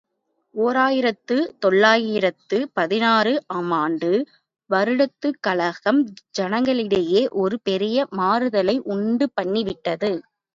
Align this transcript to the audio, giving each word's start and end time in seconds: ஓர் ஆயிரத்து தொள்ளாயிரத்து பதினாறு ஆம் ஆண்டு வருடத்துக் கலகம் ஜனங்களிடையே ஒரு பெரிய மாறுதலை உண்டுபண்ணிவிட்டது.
ஓர் 0.55 0.77
ஆயிரத்து 0.77 1.35
தொள்ளாயிரத்து 1.59 2.57
பதினாறு 2.73 3.33
ஆம் 3.47 3.73
ஆண்டு 3.79 4.09
வருடத்துக் 4.69 5.39
கலகம் 5.39 6.01
ஜனங்களிடையே 6.39 7.21
ஒரு 7.35 7.59
பெரிய 7.63 8.07
மாறுதலை 8.13 8.75
உண்டுபண்ணிவிட்டது. 8.89 10.11